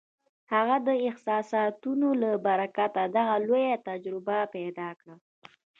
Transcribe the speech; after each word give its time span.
هغه 0.53 0.75
د 0.87 0.89
احساساتو 1.07 1.91
له 2.21 2.31
برکته 2.47 3.01
دغه 3.17 3.35
لویه 3.47 3.77
تجربه 3.87 4.39
پیدا 4.55 4.89
کړه 4.99 5.15